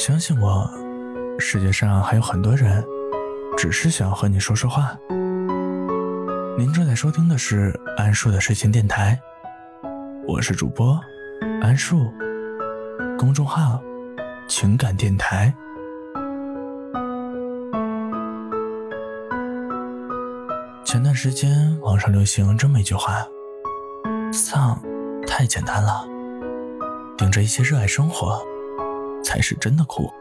[0.00, 0.66] 相信我，
[1.38, 2.82] 世界上还有很多人，
[3.54, 4.96] 只是想和你说说话。
[6.56, 9.20] 您正在收听的是安树的睡前电台，
[10.26, 10.98] 我是主播
[11.60, 12.10] 安树，
[13.18, 13.78] 公众号
[14.48, 15.54] 情感电台。
[20.82, 23.22] 前段时间网上流行这么一句话
[24.32, 24.80] ：“丧
[25.26, 26.06] 太简单了，
[27.18, 28.42] 顶着一些热爱生活。”
[29.30, 30.12] 才是真的酷。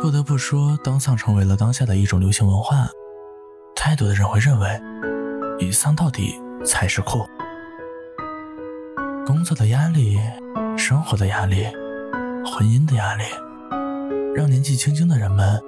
[0.00, 2.86] 不得不说，当丧成为了当下的一种流行文化，
[3.74, 4.80] 太多的人会认为，
[5.58, 7.26] 以丧到底才是酷。
[9.26, 10.16] 工作的压力、
[10.78, 11.64] 生活的压力、
[12.44, 13.24] 婚姻的压力，
[14.32, 15.60] 让年纪轻轻的人们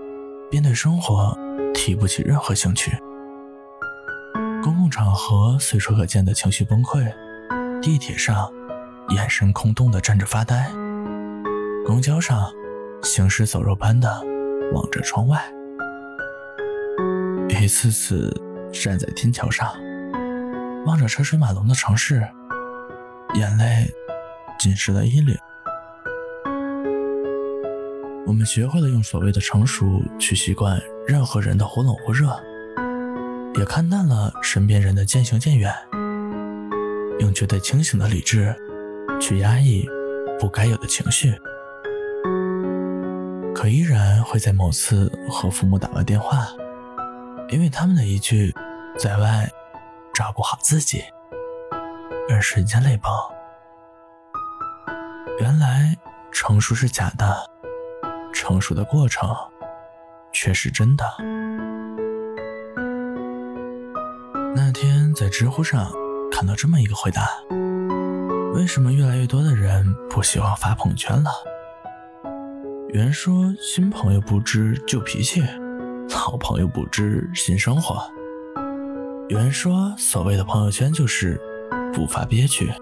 [0.48, 1.36] 便对生活
[1.74, 2.96] 提不起任何兴趣。
[4.62, 7.12] 公共场合随处可见的情绪崩溃，
[7.82, 8.48] 地铁上
[9.08, 10.70] 眼神空洞的站着发呆。
[11.88, 12.52] 公交上，
[13.02, 14.22] 行尸走肉般的
[14.74, 15.42] 望着窗外，
[17.48, 18.30] 一次次
[18.70, 19.66] 站在天桥上，
[20.84, 22.22] 望着车水马龙的城市，
[23.36, 23.90] 眼泪
[24.58, 25.34] 浸湿了衣领。
[28.26, 32.38] 我们学会了用所谓的成熟去习惯任何人的忽冷忽热，
[33.54, 35.72] 也看淡了身边人的渐行渐远，
[37.20, 38.54] 用绝对清醒的理智
[39.18, 39.88] 去压抑
[40.38, 41.32] 不该有的情绪。
[43.60, 46.46] 可依然会在某次和父母打完电话，
[47.48, 48.54] 因为他们的一句
[48.96, 49.50] “在外
[50.14, 51.02] 照顾好自己”，
[52.30, 53.12] 而瞬间泪崩。
[55.40, 55.92] 原来
[56.30, 57.50] 成熟是假的，
[58.32, 59.28] 成熟的过程
[60.30, 61.04] 却是真的。
[64.54, 65.90] 那天在知乎上
[66.30, 67.28] 看到这么一个回答：
[68.54, 71.30] 为什么越来越多的人不喜欢发朋友圈了？
[72.90, 75.42] 有人说新朋友不知旧脾气，
[76.08, 78.00] 老朋友不知新生活。
[79.28, 81.38] 有人说所谓的朋友圈就是
[81.92, 82.72] 不发憋屈，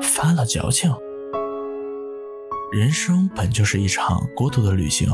[0.00, 0.94] 发了矫情。
[2.70, 5.08] 人生本就是一场孤独的旅行，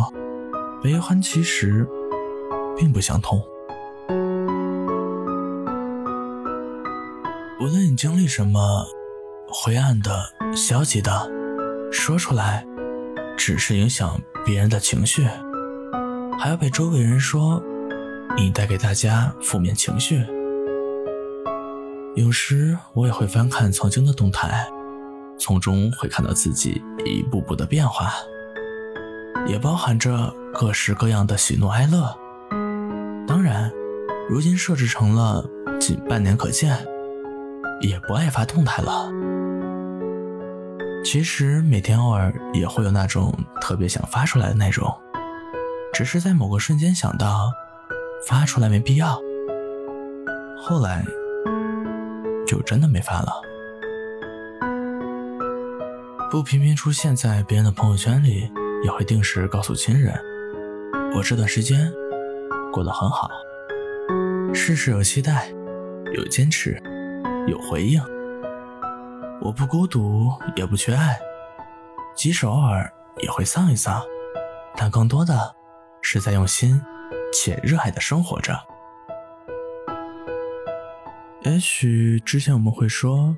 [0.82, 1.88] 悲欢其实
[2.76, 3.42] 并不相同。
[7.58, 8.84] 无论你经历什么，
[9.48, 11.26] 灰暗的、消极的，
[11.90, 12.66] 说出来。
[13.42, 15.26] 只是影响别人的情绪，
[16.38, 17.62] 还要被周围人说
[18.36, 20.22] 你带给大家负面情绪。
[22.16, 24.68] 有时我也会翻看曾经的动态，
[25.38, 28.12] 从中会看到自己一步步的变化，
[29.46, 32.14] 也包含着各式各样的喜怒哀乐。
[33.26, 33.72] 当然，
[34.28, 35.42] 如今设置成了
[35.80, 36.76] 仅半年可见，
[37.80, 39.10] 也不爱发动态了。
[41.02, 44.86] 其实每天偶尔也会有那种特别想发出来的那种，
[45.92, 47.50] 只是在某个瞬间想到
[48.28, 49.18] 发出来没必要，
[50.62, 51.04] 后来
[52.46, 53.32] 就真的没发了。
[56.30, 58.48] 不频频出现在别人的朋友圈里，
[58.84, 60.14] 也会定时告诉亲人，
[61.16, 61.90] 我这段时间
[62.72, 63.28] 过得很好，
[64.54, 65.50] 事事有期待，
[66.14, 66.80] 有坚持，
[67.48, 68.00] 有回应。
[69.42, 71.18] 我不孤独，也不缺爱，
[72.14, 72.92] 即使偶尔
[73.22, 74.02] 也会丧一丧，
[74.76, 75.54] 但更多的
[76.02, 76.80] 是在用心
[77.32, 78.54] 且热爱的生活着。
[81.42, 83.34] 也许之前我们会说，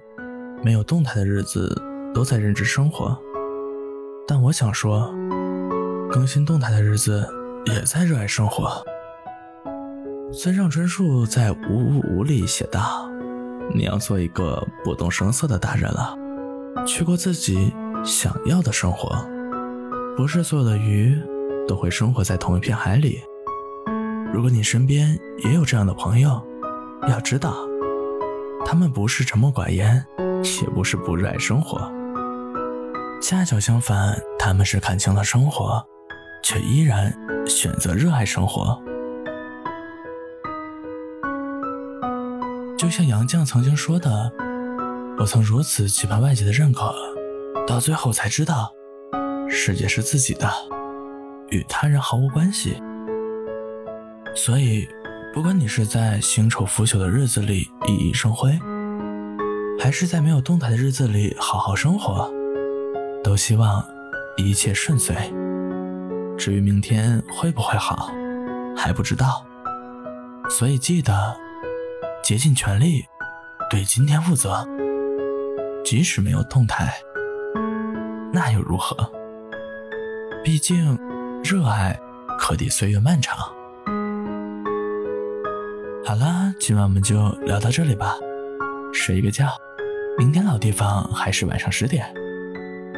[0.64, 1.80] 没有动态的日子
[2.12, 3.16] 都在认知生活，
[4.26, 5.14] 但我想说，
[6.10, 7.28] 更新动态的日子
[7.66, 8.84] 也在热爱生活。
[10.32, 13.11] 村上春树在《无物无》里写道。
[13.74, 16.16] 你要做一个不动声色的大人了，
[16.86, 17.72] 去过自己
[18.04, 19.26] 想要的生活。
[20.16, 21.18] 不是所有的鱼
[21.66, 23.20] 都会生活在同一片海里。
[24.32, 26.42] 如果你身边也有这样的朋友，
[27.08, 27.54] 要知道，
[28.64, 30.04] 他们不是沉默寡言，
[30.62, 31.90] 也不是不热爱生活。
[33.22, 35.82] 恰巧相反，他们是看清了生活，
[36.42, 37.12] 却依然
[37.46, 38.80] 选择热爱生活。
[42.92, 44.30] 像杨绛曾经说的
[45.18, 46.94] ：“我曾如此期盼外界的认可，
[47.66, 48.70] 到最后才知道，
[49.48, 50.46] 世界是自己的，
[51.48, 52.76] 与他人毫无关系。”
[54.36, 54.86] 所以，
[55.32, 58.58] 不管你是在腥臭腐朽的日子里熠熠生辉，
[59.80, 62.30] 还是在没有动态的日子里好好生活，
[63.24, 63.82] 都希望
[64.36, 65.16] 一切顺遂。
[66.36, 68.10] 至于明天会不会好，
[68.76, 69.46] 还不知道。
[70.50, 71.41] 所以记得。
[72.22, 73.04] 竭尽全力
[73.68, 74.64] 对今天负责，
[75.84, 76.94] 即使没有动态，
[78.32, 78.96] 那又如何？
[80.44, 80.96] 毕竟，
[81.42, 81.98] 热爱
[82.38, 83.38] 可抵岁月漫长。
[86.04, 88.14] 好了，今晚我们就聊到这里吧，
[88.92, 89.48] 睡一个觉，
[90.16, 92.12] 明天老地方还是晚上十点。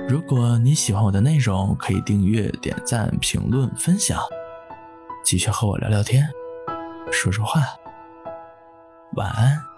[0.07, 4.19] 如果你喜欢我的内容，可以订阅、点赞、评论、分享，
[5.25, 6.29] 继续和我聊聊天，
[7.11, 7.63] 说说话。
[9.15, 9.74] 晚安。